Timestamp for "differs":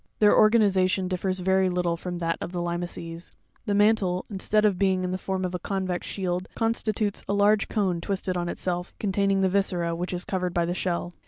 1.07-1.41